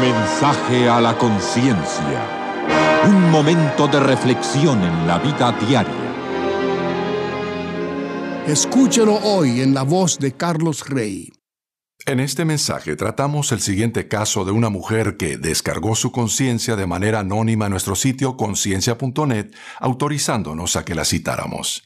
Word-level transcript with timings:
mensaje 0.00 0.88
a 0.88 1.00
la 1.00 1.16
conciencia. 1.16 3.02
Un 3.08 3.30
momento 3.30 3.88
de 3.88 4.00
reflexión 4.00 4.82
en 4.82 5.06
la 5.06 5.18
vida 5.18 5.52
diaria. 5.52 6.06
Escúchelo 8.46 9.14
hoy 9.22 9.60
en 9.60 9.74
la 9.74 9.82
voz 9.82 10.18
de 10.18 10.32
Carlos 10.32 10.88
Rey. 10.88 11.32
En 12.04 12.20
este 12.20 12.44
mensaje 12.44 12.94
tratamos 12.94 13.50
el 13.52 13.60
siguiente 13.60 14.06
caso 14.06 14.44
de 14.44 14.52
una 14.52 14.68
mujer 14.70 15.16
que 15.16 15.38
descargó 15.38 15.96
su 15.96 16.12
conciencia 16.12 16.76
de 16.76 16.86
manera 16.86 17.20
anónima 17.20 17.66
en 17.66 17.72
nuestro 17.72 17.96
sitio 17.96 18.36
conciencia.net, 18.36 19.52
autorizándonos 19.80 20.76
a 20.76 20.84
que 20.84 20.94
la 20.94 21.04
citáramos. 21.04 21.82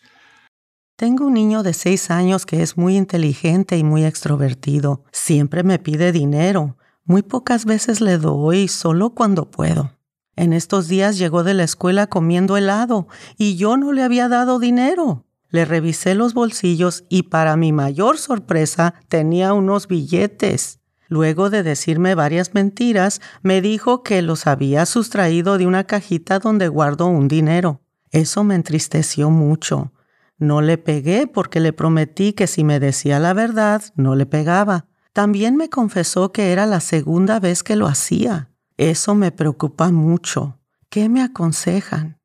Tengo 0.96 1.26
un 1.26 1.32
niño 1.32 1.62
de 1.62 1.72
seis 1.72 2.10
años 2.10 2.44
que 2.44 2.60
es 2.60 2.76
muy 2.76 2.96
inteligente 2.96 3.78
y 3.78 3.84
muy 3.84 4.04
extrovertido. 4.04 5.04
Siempre 5.12 5.62
me 5.62 5.78
pide 5.78 6.12
dinero. 6.12 6.76
Muy 7.04 7.22
pocas 7.22 7.64
veces 7.64 8.00
le 8.00 8.18
doy, 8.18 8.68
solo 8.68 9.10
cuando 9.10 9.50
puedo. 9.50 9.98
En 10.36 10.52
estos 10.52 10.88
días 10.88 11.18
llegó 11.18 11.44
de 11.44 11.54
la 11.54 11.64
escuela 11.64 12.06
comiendo 12.06 12.56
helado 12.56 13.08
y 13.36 13.56
yo 13.56 13.76
no 13.76 13.92
le 13.92 14.02
había 14.02 14.28
dado 14.28 14.58
dinero. 14.58 15.26
Le 15.50 15.64
revisé 15.64 16.14
los 16.14 16.32
bolsillos 16.32 17.04
y 17.08 17.24
para 17.24 17.56
mi 17.56 17.72
mayor 17.72 18.18
sorpresa 18.18 18.94
tenía 19.08 19.52
unos 19.52 19.88
billetes. 19.88 20.80
Luego 21.08 21.50
de 21.50 21.64
decirme 21.64 22.14
varias 22.14 22.54
mentiras, 22.54 23.20
me 23.42 23.60
dijo 23.60 24.04
que 24.04 24.22
los 24.22 24.46
había 24.46 24.86
sustraído 24.86 25.58
de 25.58 25.66
una 25.66 25.84
cajita 25.84 26.38
donde 26.38 26.68
guardo 26.68 27.06
un 27.06 27.26
dinero. 27.26 27.80
Eso 28.12 28.44
me 28.44 28.54
entristeció 28.54 29.28
mucho. 29.28 29.92
No 30.38 30.62
le 30.62 30.78
pegué 30.78 31.26
porque 31.26 31.58
le 31.58 31.72
prometí 31.72 32.32
que 32.32 32.46
si 32.46 32.62
me 32.62 32.78
decía 32.78 33.18
la 33.18 33.34
verdad, 33.34 33.82
no 33.96 34.14
le 34.14 34.24
pegaba. 34.24 34.86
También 35.12 35.56
me 35.56 35.68
confesó 35.68 36.32
que 36.32 36.52
era 36.52 36.66
la 36.66 36.80
segunda 36.80 37.40
vez 37.40 37.62
que 37.62 37.76
lo 37.76 37.86
hacía. 37.86 38.50
Eso 38.76 39.14
me 39.14 39.32
preocupa 39.32 39.90
mucho. 39.90 40.58
¿Qué 40.88 41.08
me 41.08 41.22
aconsejan? 41.22 42.20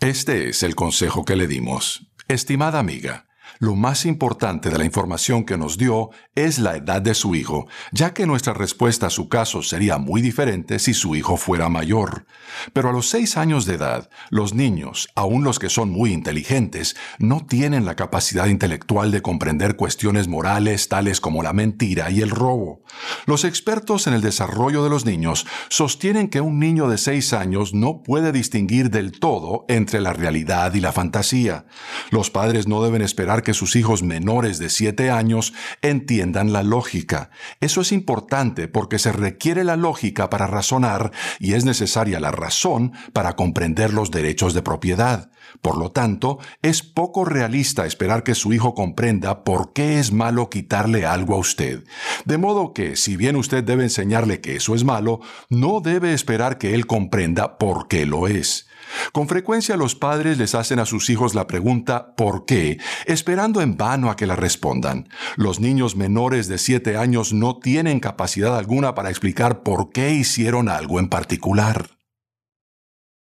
Este 0.00 0.48
es 0.48 0.62
el 0.62 0.74
consejo 0.74 1.24
que 1.24 1.36
le 1.36 1.46
dimos. 1.46 2.10
Estimada 2.28 2.78
amiga, 2.78 3.26
lo 3.58 3.74
más 3.74 4.06
importante 4.06 4.70
de 4.70 4.78
la 4.78 4.84
información 4.84 5.44
que 5.44 5.56
nos 5.56 5.78
dio 5.78 6.10
es 6.34 6.58
la 6.58 6.76
edad 6.76 7.02
de 7.02 7.14
su 7.14 7.34
hijo, 7.34 7.66
ya 7.92 8.12
que 8.12 8.26
nuestra 8.26 8.54
respuesta 8.54 9.06
a 9.06 9.10
su 9.10 9.28
caso 9.28 9.62
sería 9.62 9.98
muy 9.98 10.22
diferente 10.22 10.78
si 10.78 10.94
su 10.94 11.14
hijo 11.14 11.36
fuera 11.36 11.68
mayor. 11.68 12.26
Pero 12.72 12.90
a 12.90 12.92
los 12.92 13.08
seis 13.08 13.36
años 13.36 13.66
de 13.66 13.74
edad, 13.74 14.10
los 14.30 14.54
niños, 14.54 15.08
aun 15.14 15.44
los 15.44 15.58
que 15.58 15.70
son 15.70 15.90
muy 15.90 16.12
inteligentes, 16.12 16.96
no 17.18 17.46
tienen 17.46 17.84
la 17.84 17.96
capacidad 17.96 18.46
intelectual 18.46 19.10
de 19.10 19.22
comprender 19.22 19.76
cuestiones 19.76 20.28
morales 20.28 20.88
tales 20.88 21.20
como 21.20 21.42
la 21.42 21.52
mentira 21.52 22.10
y 22.10 22.20
el 22.20 22.30
robo. 22.30 22.82
Los 23.26 23.44
expertos 23.44 24.06
en 24.06 24.14
el 24.14 24.20
desarrollo 24.20 24.82
de 24.82 24.90
los 24.90 25.04
niños 25.04 25.46
sostienen 25.68 26.28
que 26.28 26.40
un 26.40 26.58
niño 26.58 26.88
de 26.88 26.98
seis 26.98 27.32
años 27.32 27.74
no 27.74 28.02
puede 28.02 28.32
distinguir 28.32 28.90
del 28.90 29.12
todo 29.12 29.64
entre 29.68 30.00
la 30.00 30.12
realidad 30.12 30.74
y 30.74 30.80
la 30.80 30.92
fantasía. 30.92 31.66
Los 32.10 32.30
padres 32.30 32.66
no 32.66 32.82
deben 32.82 33.02
esperar 33.02 33.42
que 33.44 33.54
sus 33.54 33.76
hijos 33.76 34.02
menores 34.02 34.58
de 34.58 34.68
7 34.68 35.10
años 35.10 35.54
entiendan 35.82 36.52
la 36.52 36.62
lógica. 36.62 37.30
Eso 37.60 37.80
es 37.80 37.92
importante 37.92 38.66
porque 38.66 38.98
se 38.98 39.12
requiere 39.12 39.62
la 39.62 39.76
lógica 39.76 40.30
para 40.30 40.46
razonar 40.46 41.12
y 41.38 41.52
es 41.52 41.64
necesaria 41.64 42.20
la 42.20 42.32
razón 42.32 42.92
para 43.12 43.36
comprender 43.36 43.92
los 43.92 44.10
derechos 44.10 44.54
de 44.54 44.62
propiedad. 44.62 45.30
Por 45.62 45.78
lo 45.78 45.92
tanto, 45.92 46.38
es 46.62 46.82
poco 46.82 47.24
realista 47.24 47.86
esperar 47.86 48.22
que 48.22 48.34
su 48.34 48.52
hijo 48.52 48.74
comprenda 48.74 49.44
por 49.44 49.72
qué 49.72 49.98
es 49.98 50.12
malo 50.12 50.50
quitarle 50.50 51.06
algo 51.06 51.34
a 51.34 51.38
usted. 51.38 51.84
De 52.24 52.38
modo 52.38 52.72
que, 52.72 52.96
si 52.96 53.16
bien 53.16 53.36
usted 53.36 53.62
debe 53.62 53.84
enseñarle 53.84 54.40
que 54.40 54.56
eso 54.56 54.74
es 54.74 54.84
malo, 54.84 55.20
no 55.48 55.80
debe 55.80 56.12
esperar 56.12 56.58
que 56.58 56.74
él 56.74 56.86
comprenda 56.86 57.58
por 57.58 57.88
qué 57.88 58.06
lo 58.06 58.26
es. 58.26 58.66
Con 59.12 59.28
frecuencia 59.28 59.76
los 59.76 59.94
padres 59.94 60.38
les 60.38 60.54
hacen 60.54 60.78
a 60.78 60.86
sus 60.86 61.10
hijos 61.10 61.34
la 61.34 61.46
pregunta 61.46 62.14
¿por 62.16 62.46
qué? 62.46 62.78
esperando 63.06 63.60
en 63.60 63.76
vano 63.76 64.10
a 64.10 64.16
que 64.16 64.26
la 64.26 64.36
respondan. 64.36 65.08
Los 65.36 65.60
niños 65.60 65.96
menores 65.96 66.48
de 66.48 66.58
7 66.58 66.96
años 66.96 67.32
no 67.32 67.58
tienen 67.58 68.00
capacidad 68.00 68.56
alguna 68.56 68.94
para 68.94 69.10
explicar 69.10 69.62
por 69.62 69.90
qué 69.90 70.12
hicieron 70.12 70.68
algo 70.68 71.00
en 71.00 71.08
particular. 71.08 72.03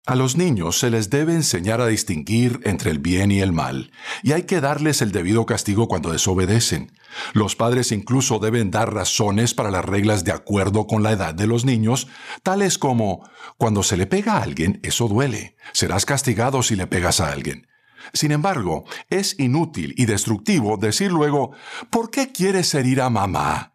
A 0.07 0.13
los 0.13 0.38
niños 0.38 0.77
se 0.77 0.91
les 0.91 1.09
debe 1.09 1.33
enseñar 1.33 1.81
a 1.81 1.88
distinguir 1.88 2.59
entre 2.63 2.91
el 2.91 2.99
bien 2.99 3.31
y 3.31 3.39
el 3.39 3.51
mal, 3.51 3.91
y 4.21 4.33
hay 4.33 4.43
que 4.43 4.61
darles 4.61 5.01
el 5.01 5.11
debido 5.11 5.47
castigo 5.47 5.88
cuando 5.88 6.11
desobedecen. 6.11 6.91
Los 7.33 7.55
padres 7.55 7.91
incluso 7.91 8.38
deben 8.38 8.69
dar 8.69 8.93
razones 8.93 9.55
para 9.55 9.71
las 9.71 9.83
reglas 9.83 10.23
de 10.23 10.31
acuerdo 10.31 10.85
con 10.85 11.01
la 11.01 11.11
edad 11.11 11.33
de 11.33 11.47
los 11.47 11.66
niños, 11.66 12.07
tales 12.43 12.77
como, 12.77 13.27
cuando 13.57 13.81
se 13.81 13.97
le 13.97 14.05
pega 14.05 14.33
a 14.33 14.43
alguien, 14.43 14.79
eso 14.83 15.07
duele, 15.07 15.55
serás 15.73 16.05
castigado 16.05 16.61
si 16.61 16.75
le 16.75 16.85
pegas 16.85 17.19
a 17.19 17.31
alguien. 17.31 17.67
Sin 18.13 18.31
embargo, 18.31 18.85
es 19.09 19.39
inútil 19.39 19.95
y 19.97 20.05
destructivo 20.05 20.77
decir 20.77 21.11
luego, 21.11 21.53
¿por 21.89 22.11
qué 22.11 22.31
quieres 22.31 22.75
herir 22.75 23.01
a 23.01 23.09
mamá? 23.09 23.75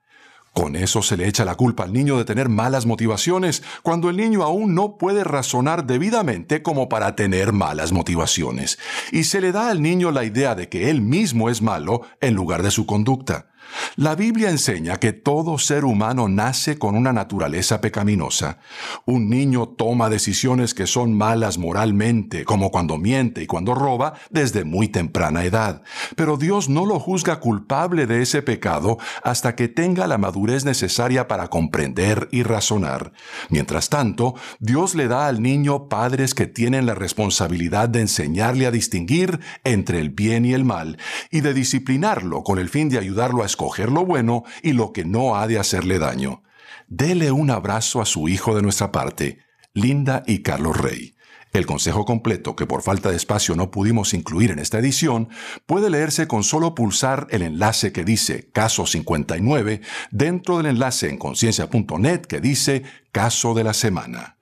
Con 0.52 0.74
eso 0.74 1.00
se 1.02 1.16
le 1.16 1.28
echa 1.28 1.44
la 1.44 1.54
culpa 1.54 1.84
al 1.84 1.92
niño 1.92 2.18
de 2.18 2.24
tener 2.24 2.48
malas 2.48 2.84
motivaciones, 2.84 3.62
cuando 3.82 4.10
el 4.10 4.16
niño 4.16 4.42
aún 4.42 4.74
no 4.74 4.96
puede 4.98 5.22
razonar 5.22 5.86
debidamente 5.86 6.62
como 6.62 6.88
para 6.88 7.14
tener 7.14 7.52
malas 7.52 7.92
motivaciones, 7.92 8.78
y 9.12 9.24
se 9.24 9.40
le 9.40 9.52
da 9.52 9.70
al 9.70 9.80
niño 9.80 10.10
la 10.10 10.24
idea 10.24 10.56
de 10.56 10.68
que 10.68 10.90
él 10.90 11.02
mismo 11.02 11.50
es 11.50 11.62
malo 11.62 12.02
en 12.20 12.34
lugar 12.34 12.64
de 12.64 12.72
su 12.72 12.84
conducta. 12.84 13.49
La 13.96 14.14
Biblia 14.14 14.50
enseña 14.50 14.98
que 14.98 15.12
todo 15.12 15.58
ser 15.58 15.84
humano 15.84 16.28
nace 16.28 16.78
con 16.78 16.96
una 16.96 17.12
naturaleza 17.12 17.80
pecaminosa. 17.80 18.58
Un 19.04 19.28
niño 19.28 19.68
toma 19.68 20.08
decisiones 20.08 20.74
que 20.74 20.86
son 20.86 21.16
malas 21.16 21.58
moralmente, 21.58 22.44
como 22.44 22.70
cuando 22.70 22.96
miente 22.98 23.42
y 23.42 23.46
cuando 23.46 23.74
roba, 23.74 24.14
desde 24.30 24.64
muy 24.64 24.88
temprana 24.88 25.44
edad. 25.44 25.82
Pero 26.16 26.36
Dios 26.36 26.68
no 26.68 26.86
lo 26.86 26.98
juzga 26.98 27.40
culpable 27.40 28.06
de 28.06 28.22
ese 28.22 28.42
pecado 28.42 28.98
hasta 29.22 29.54
que 29.56 29.68
tenga 29.68 30.06
la 30.06 30.18
madurez 30.18 30.64
necesaria 30.64 31.28
para 31.28 31.48
comprender 31.48 32.28
y 32.30 32.42
razonar. 32.42 33.12
Mientras 33.48 33.88
tanto, 33.88 34.34
Dios 34.58 34.94
le 34.94 35.08
da 35.08 35.26
al 35.26 35.42
niño 35.42 35.88
padres 35.88 36.34
que 36.34 36.46
tienen 36.46 36.86
la 36.86 36.94
responsabilidad 36.94 37.88
de 37.88 38.00
enseñarle 38.00 38.66
a 38.66 38.70
distinguir 38.70 39.40
entre 39.64 40.00
el 40.00 40.10
bien 40.10 40.44
y 40.44 40.52
el 40.52 40.64
mal, 40.64 40.98
y 41.30 41.40
de 41.40 41.54
disciplinarlo 41.54 42.42
con 42.42 42.58
el 42.58 42.68
fin 42.68 42.88
de 42.88 42.98
ayudarlo 42.98 43.42
a 43.42 43.46
escoger 43.50 43.90
lo 43.90 44.06
bueno 44.06 44.44
y 44.62 44.72
lo 44.72 44.92
que 44.92 45.04
no 45.04 45.36
ha 45.36 45.46
de 45.46 45.58
hacerle 45.58 45.98
daño. 45.98 46.42
Dele 46.88 47.30
un 47.30 47.50
abrazo 47.50 48.00
a 48.00 48.06
su 48.06 48.28
hijo 48.28 48.54
de 48.56 48.62
nuestra 48.62 48.90
parte, 48.90 49.38
Linda 49.74 50.22
y 50.26 50.42
Carlos 50.42 50.76
Rey. 50.76 51.14
El 51.52 51.66
consejo 51.66 52.04
completo, 52.04 52.54
que 52.54 52.66
por 52.66 52.82
falta 52.82 53.10
de 53.10 53.16
espacio 53.16 53.56
no 53.56 53.72
pudimos 53.72 54.14
incluir 54.14 54.52
en 54.52 54.60
esta 54.60 54.78
edición, 54.78 55.28
puede 55.66 55.90
leerse 55.90 56.28
con 56.28 56.44
solo 56.44 56.74
pulsar 56.76 57.26
el 57.30 57.42
enlace 57.42 57.92
que 57.92 58.04
dice 58.04 58.50
Caso 58.52 58.86
59 58.86 59.80
dentro 60.12 60.58
del 60.58 60.66
enlace 60.66 61.08
en 61.08 61.18
conciencia.net 61.18 62.20
que 62.20 62.40
dice 62.40 62.84
Caso 63.10 63.54
de 63.54 63.64
la 63.64 63.74
Semana. 63.74 64.39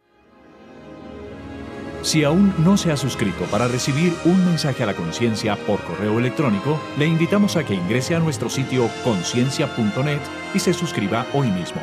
Si 2.02 2.24
aún 2.24 2.54
no 2.58 2.76
se 2.76 2.92
ha 2.92 2.96
suscrito 2.96 3.44
para 3.46 3.68
recibir 3.68 4.14
un 4.24 4.44
mensaje 4.44 4.82
a 4.82 4.86
la 4.86 4.94
conciencia 4.94 5.56
por 5.56 5.80
correo 5.80 6.18
electrónico, 6.18 6.80
le 6.96 7.06
invitamos 7.06 7.56
a 7.56 7.64
que 7.64 7.74
ingrese 7.74 8.14
a 8.14 8.20
nuestro 8.20 8.48
sitio 8.48 8.88
conciencia.net 9.04 10.20
y 10.54 10.58
se 10.60 10.72
suscriba 10.72 11.26
hoy 11.34 11.50
mismo. 11.50 11.80